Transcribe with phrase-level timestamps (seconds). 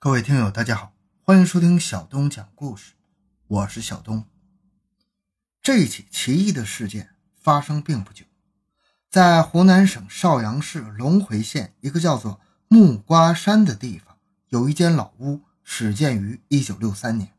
[0.00, 0.92] 各位听友，大家好，
[1.24, 2.92] 欢迎收听小东讲故事，
[3.48, 4.24] 我是小东。
[5.60, 8.24] 这起奇异的事件发生并不久，
[9.10, 14.16] 在湖南省邵阳市隆回县一个叫做木瓜山的地方，
[14.50, 17.32] 有一间老屋，始建于一九六三年，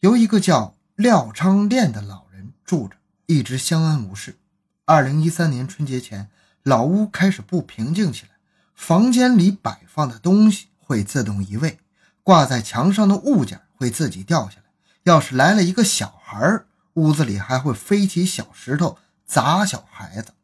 [0.00, 4.38] 由一个叫廖昌炼的老人住着，一直相安无事。
[4.84, 6.28] 二零一三年春节前，
[6.64, 8.32] 老屋开始不平静起来，
[8.74, 10.68] 房间里摆放的东西。
[10.92, 11.78] 会自动移位，
[12.22, 14.64] 挂在墙上的物件会自己掉下来。
[15.04, 16.64] 要是来了一个小孩
[16.94, 20.34] 屋子里还会飞起小石头砸小孩子。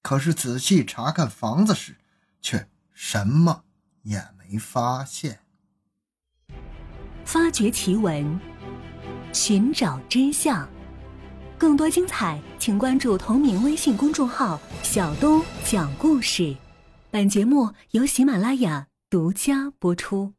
[0.00, 1.96] 可是仔细查看房子时，
[2.40, 3.64] 却什么
[4.04, 5.40] 也没发现。
[7.26, 8.40] 发掘奇闻，
[9.34, 10.66] 寻找真相，
[11.58, 16.56] 更多精彩，请关注同名微信公众号“小东讲故事”。
[17.12, 18.86] 本节目由喜马拉雅。
[19.14, 20.32] 独家播出。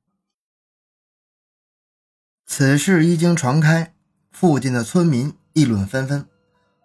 [2.46, 3.94] 此事一经传开，
[4.34, 6.28] 附近的村民议论纷纷。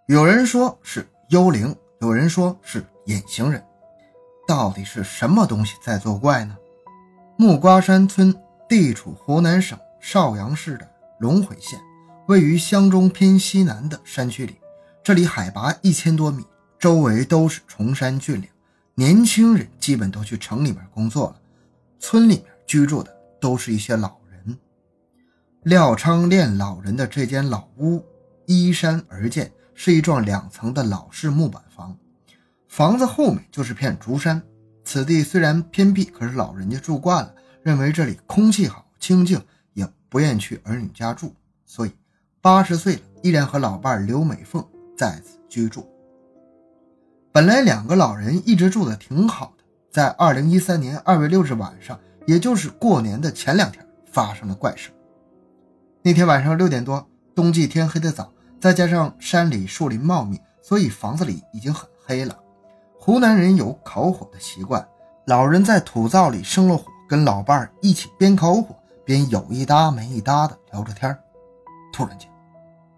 [0.07, 3.61] 有人说是幽灵，有人说是隐形人。
[4.47, 6.57] 到底是什么东西在作怪呢？
[7.37, 8.33] 木瓜山村
[8.69, 11.77] 地处湖南省邵阳市的隆回县，
[12.29, 14.61] 位于湘中偏西南的山区里。
[15.03, 16.45] 这里海拔一千多米，
[16.79, 18.49] 周围都是崇山峻岭，
[18.95, 21.40] 年轻人基本都去城里面工作了。
[22.01, 24.59] 村里面居住的都是一些老人。
[25.63, 28.05] 廖昌炼老人的这间老屋
[28.47, 31.97] 依山而建，是一幢两层的老式木板房。
[32.67, 34.43] 房子后面就是片竹山。
[34.83, 39.41] 此地虽然偏僻，可是老人家住惯了，认为这里空气好、清静，
[39.75, 41.35] 也不愿去儿女家住，
[41.67, 41.93] 所以
[42.41, 45.87] 八十岁了依然和老伴刘美凤在此居住。
[47.31, 49.60] 本来两个老人一直住的挺好的。
[49.91, 54.91] 在二零一三年二月六日晚上，也就是过年的前两天，发生了怪事。
[56.03, 62.39] 那天晚上六点多，冬季天黑的早，再加上山里树林茂密，所以房子里已经很黑了。
[63.01, 64.87] 湖南人有烤火的习惯，
[65.27, 71.19] 老人在土灶里生了火，跟老伴儿一起边烤火边有一搭没一搭的聊着天
[71.93, 72.31] 突然间，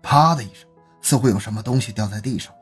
[0.03, 0.69] 啪的一声，
[1.01, 2.53] 似乎有什么东西掉在地上。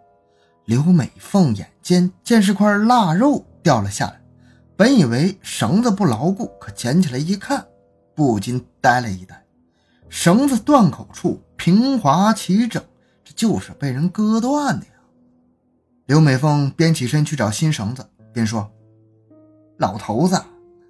[0.67, 4.20] 刘美凤眼尖，见是块腊肉掉了下来。
[4.81, 7.67] 本以为绳子不牢固，可捡起来一看，
[8.15, 9.45] 不禁呆了一呆。
[10.09, 12.83] 绳子断口处平滑齐整，
[13.23, 14.93] 这就是被人割断的呀！
[16.07, 18.73] 刘美凤边起身去找新绳子，边说
[19.77, 20.43] ：“老头子，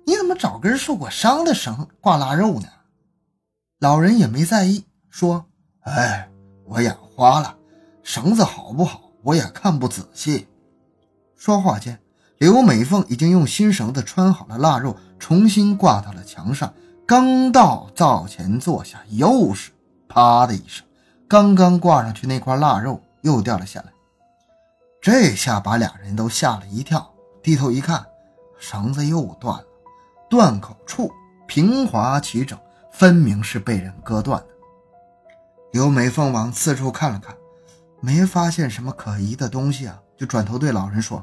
[0.06, 2.68] 你怎么找根受过伤的绳挂腊肉呢？”
[3.80, 5.46] 老人也没在意，说
[5.82, 6.30] ：“哎，
[6.64, 7.58] 我眼花了，
[8.04, 10.46] 绳子好不好，我也看不仔细。”
[11.34, 12.00] 说话间。
[12.40, 16.72] 刘美凤已经用新绳子穿好了腊肉，重新挂到了墙上。
[17.06, 19.72] 刚到灶前坐下，又是
[20.08, 20.86] 啪的一声，
[21.28, 23.92] 刚刚挂上去那块腊肉又掉了下来。
[25.02, 27.12] 这下把俩人都吓了一跳，
[27.42, 28.06] 低头一看，
[28.58, 29.66] 绳子又断了，
[30.30, 31.12] 断口处
[31.46, 32.58] 平滑齐整，
[32.90, 34.46] 分明是被人割断的。
[35.72, 37.36] 刘美凤往四处看了看，
[38.00, 41.22] 没发现什么可疑的东西啊，就转头对老人说。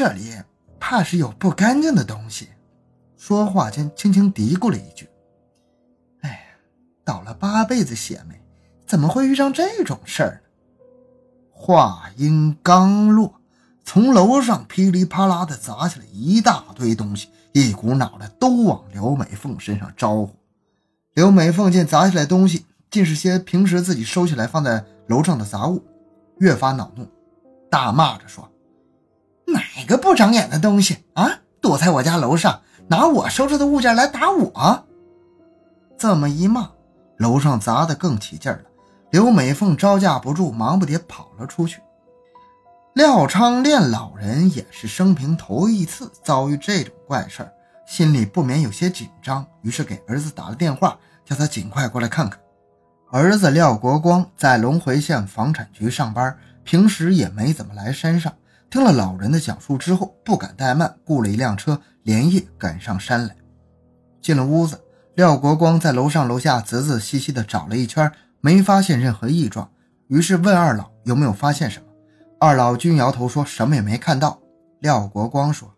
[0.00, 0.32] 这里
[0.78, 2.48] 怕是有不干净的东西。
[3.18, 5.06] 说话间，轻轻嘀咕了一句
[6.24, 6.54] ：“哎，
[7.04, 8.40] 倒了八辈子血霉，
[8.86, 10.48] 怎么会遇上这种事儿呢？”
[11.52, 13.42] 话音刚落，
[13.84, 20.34] 从楼上噼里啪啦的砸下来一大堆东西，一股脑的都往刘美凤身上招呼。
[21.12, 25.84] 刘美凤见砸下来东西尽是些平时自己收起来放在楼上的杂物，
[26.38, 27.06] 越发恼怒，
[27.70, 28.49] 大骂着说。
[29.52, 31.40] 哪个不长眼的东西啊！
[31.60, 34.86] 躲在我家楼上，拿我收拾的物件来打我。
[35.98, 36.70] 这么一骂，
[37.18, 38.60] 楼上砸得更起劲了。
[39.10, 41.82] 刘美凤招架不住，忙不迭跑了出去。
[42.94, 47.46] 廖昌炼老人也是生平头一次遭遇这种怪事，
[47.86, 52.40] 心里不免有些紧张，于是给儿子打了电话，叫他尽快过来看看。
[53.12, 58.32] 儿子廖国光在龙回县房产局上班，平时也没怎么来山上。
[58.70, 63.34] 听了老人的讲述之后，不敢怠慢，雇了一辆车，连夜赶上山来。
[64.22, 64.80] 进了屋子，
[65.14, 69.68] 廖国光在楼上楼下仔仔细细地找了一圈，没发现任何异状，
[70.06, 71.86] 于是问二老有没有发现什么。
[72.38, 74.38] 二老均摇头说什么也没看到。
[74.78, 75.74] 廖国光说：“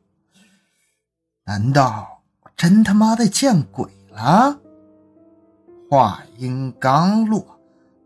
[1.45, 2.23] 难道
[2.57, 4.61] 真他妈的见鬼了？”
[5.91, 7.59] 话音刚落，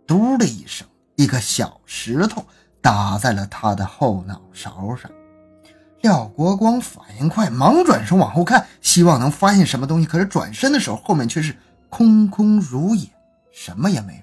[0.07, 0.87] 嘟的一声，
[1.17, 2.45] 一个小石头。
[2.87, 5.11] 打在了他的后脑勺上，
[6.03, 10.07] 廖国光反应快，忙转身往后看，希望能发现什么东西。
[10.07, 11.57] 可是转身的时候，后面却是
[11.91, 13.09] 空空如也，
[13.51, 14.21] 什么也没有。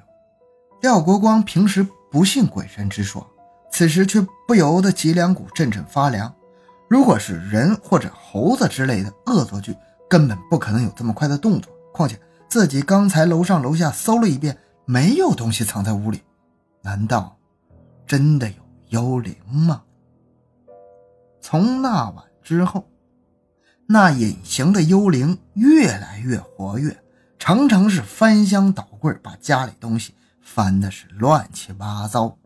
[0.81, 3.29] 廖国光平时不信鬼神之说，
[3.69, 6.33] 此时却不由得脊梁骨阵阵发凉。
[6.89, 9.75] 如果是人或者猴子之类的恶作剧，
[10.09, 11.69] 根本不可能有这么快的动作。
[11.91, 12.17] 况且
[12.47, 16.21] 自己刚才楼上楼下搜了一遍，没有东西藏在屋里，
[16.81, 17.35] 难道
[18.05, 18.55] 真的有
[18.89, 19.83] 幽灵吗？
[21.41, 22.87] 从那晚之后，
[23.87, 27.03] 那隐形的幽灵越来越活跃，
[27.37, 32.37] 常常是翻箱倒柜，把家里东西翻的是乱七八糟，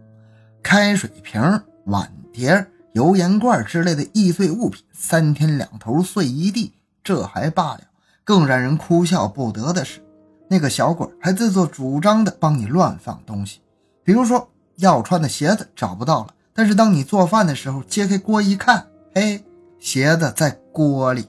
[0.63, 1.41] 开水瓶、
[1.85, 6.73] 碗碟、油盐罐之类的易碎物品，三天两头碎一地。
[7.03, 7.81] 这还罢了，
[8.23, 10.03] 更让人哭笑不得的是，
[10.49, 13.61] 那个小鬼还自作主张的帮你乱放东西，
[14.03, 16.33] 比如说要穿的鞋子找不到了。
[16.53, 19.43] 但是当你做饭的时候，揭开锅一看，嘿，
[19.79, 21.23] 鞋子在锅里；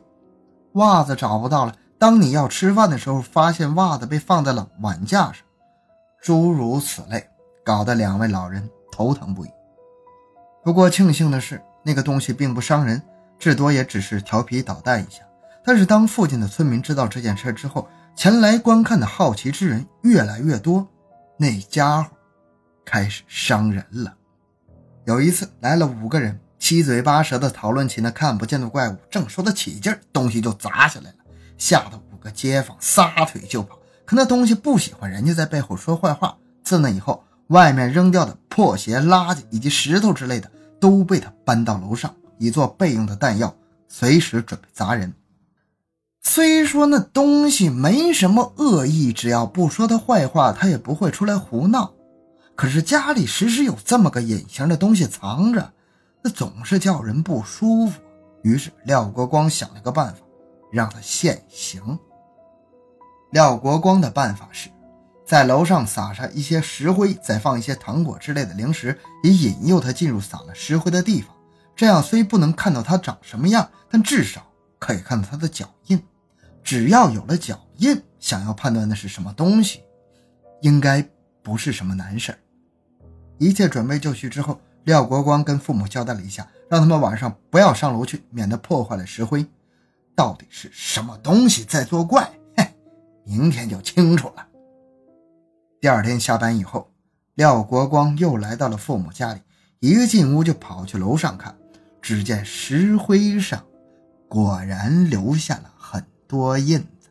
[0.72, 1.74] 袜子找不到了。
[1.98, 5.36] 当你要吃饭的时候，发现袜子被放在了碗架上。
[6.22, 7.28] 诸如此类，
[7.64, 9.50] 搞得两位老人头疼不已。
[10.64, 13.02] 不过庆幸的是，那个东西并不伤人，
[13.38, 15.22] 至多也只是调皮捣蛋一下。
[15.64, 17.86] 但是当附近的村民知道这件事之后，
[18.16, 20.86] 前来观看的好奇之人越来越多，
[21.36, 22.10] 那家伙
[22.88, 24.14] 开始伤人了。
[25.04, 31.16] 有一次来了五个人，七嘴八舌的讨论起那看不见的怪物，正说得起劲，东西就砸下来了，
[31.58, 33.78] 吓得五个街坊撒腿就跑。
[34.06, 40.50] 可那东西不喜欢人家在背后说坏话，自那以后，外面扔掉的破鞋、垃圾以及石头之类的，
[40.80, 43.54] 都被他搬到楼上，以做备用的弹药，
[43.86, 45.12] 随时准备砸人。
[46.22, 51.94] 虽说那东西没什么恶意，只要不说他坏话，他也不会出来胡闹。
[52.58, 55.72] 可是家里时时有这么个隐形的东西藏着，
[56.24, 58.00] 那总是叫人不舒服。
[58.42, 60.22] 于是廖国光想了个办法，
[60.72, 61.96] 让他现形。
[63.30, 64.68] 廖国光的办法是，
[65.24, 71.32] 在楼上撒上一些石灰，再放一些糖果之类的零食，以引诱他进入撒了石灰的地方。
[71.76, 74.44] 这样虽不能看到他长什么样，但至少
[74.80, 76.02] 可以看到他的脚印。
[76.64, 79.80] 只要有了脚印，想要判断那是什么东西，
[80.60, 81.08] 应该
[81.40, 82.38] 不是什么难事儿。
[83.38, 89.46] 一切准备就绪之后，廖国光跟父母交代了一下，让他们晚上不要上楼去，免得破坏了石灰。
[90.14, 92.28] 到底是什么东西在作怪？
[92.56, 92.74] 嘿，
[93.24, 94.46] 明天就清楚了。
[95.80, 96.90] 第二天下班以后，
[97.36, 99.40] 廖国光又来到了父母家里，
[99.78, 101.56] 一进屋就跑去楼上看，
[102.02, 103.64] 只见石灰上
[104.28, 107.08] 果然留下了很多印子，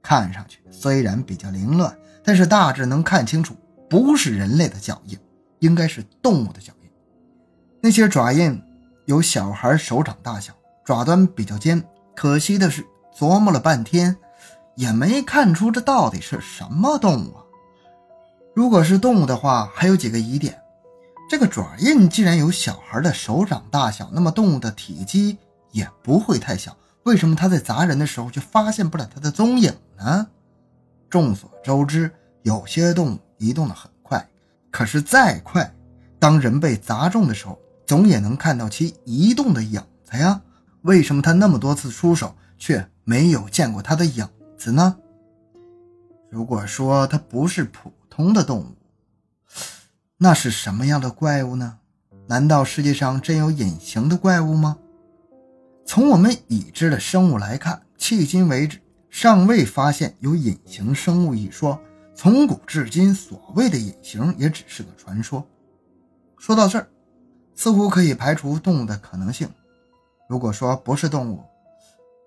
[0.00, 3.56] 看上去虽然比较凌乱，但是大致能看清楚，
[3.88, 5.18] 不是人类的脚印。
[5.60, 6.90] 应该是动物的脚印，
[7.80, 8.60] 那些爪印
[9.06, 10.52] 有小孩手掌大小，
[10.84, 11.82] 爪端比较尖。
[12.16, 12.84] 可惜的是，
[13.16, 14.16] 琢磨了半天，
[14.74, 17.44] 也没看出这到底是什么动物啊。
[18.54, 20.60] 如果是动物的话，还有几个疑点：
[21.28, 25.38] 这个爪印既然有小孩的手掌大小，那么动物的体积
[25.70, 26.76] 也不会太小。
[27.04, 30.26] 为什么它在砸人的时候却发现不了它的踪影呢？
[31.08, 32.10] 众所周知，
[32.42, 33.90] 有些动物移动的很。
[34.70, 35.74] 可是再快，
[36.18, 40.40] 当人被砸中的时候，总也能看到其移动的影子呀。
[40.82, 44.26] 为什么他那么多次出手，却没有见过他的影
[44.56, 44.96] 子呢？
[46.30, 48.76] 如果说它不是普通的动物，
[50.16, 51.78] 那是什么样的怪物呢？
[52.28, 54.78] 难道世界上真有隐形的怪物吗？
[55.84, 58.78] 从我们已知的生物来看，迄今为止
[59.10, 61.80] 尚未发现有隐形生物一说。
[62.22, 65.42] 从古至今，所谓的隐形也只是个传说。
[66.36, 66.86] 说到这儿，
[67.54, 69.48] 似乎可以排除动物的可能性。
[70.28, 71.42] 如果说不是动物，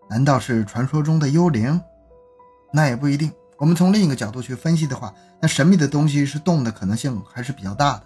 [0.09, 1.79] 难道是传说中的幽灵？
[2.73, 3.31] 那也不一定。
[3.59, 8.03] 我们从另一个角度去分析的话，那神秘的东西是动物的可能性还是比较大的。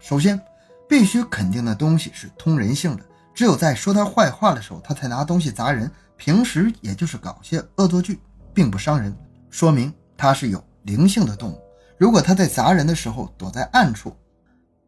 [0.00, 0.38] 首先，
[0.86, 5.90] 必须肯定的东西是通人性的，只有在说他坏话的时候，他才拿东西砸人。
[6.18, 8.20] 平时也就是搞些恶作剧，
[8.52, 9.16] 并不伤人，
[9.48, 10.62] 说明他是有。
[10.84, 11.60] 灵性的动物，
[11.98, 14.16] 如果他在砸人的时候躲在暗处，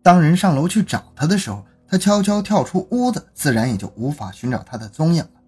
[0.02, 5.40] 当人上楼去找他的时候，他悄悄跳出屋子，自然也就无法寻找他的踪影了。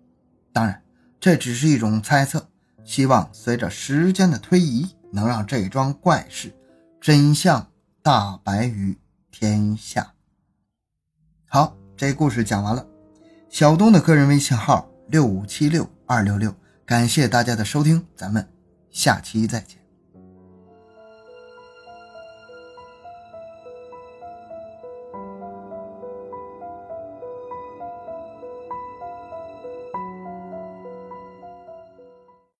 [0.53, 0.83] 当然，
[1.19, 2.49] 这只是一种猜测，
[2.85, 6.55] 希望随着时间的推移，能让这桩怪事
[7.00, 7.67] 真相
[8.03, 8.97] 大白于
[9.31, 10.12] 天下。
[11.49, 12.87] 好，这故事讲完了。
[13.49, 18.47] 小东的个人微信号六五七六二六六，感谢大家的收听，咱们
[18.91, 19.86] 下期再见。